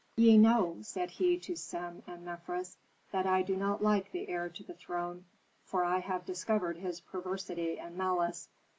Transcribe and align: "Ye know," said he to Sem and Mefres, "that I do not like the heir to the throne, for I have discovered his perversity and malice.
"Ye 0.15 0.35
know," 0.35 0.79
said 0.81 1.11
he 1.11 1.37
to 1.41 1.55
Sem 1.55 2.01
and 2.07 2.25
Mefres, 2.25 2.75
"that 3.11 3.27
I 3.27 3.43
do 3.43 3.55
not 3.55 3.83
like 3.83 4.11
the 4.11 4.29
heir 4.29 4.49
to 4.49 4.63
the 4.63 4.73
throne, 4.73 5.25
for 5.63 5.83
I 5.85 5.99
have 5.99 6.25
discovered 6.25 6.77
his 6.77 7.01
perversity 7.01 7.77
and 7.77 7.95
malice. 7.95 8.49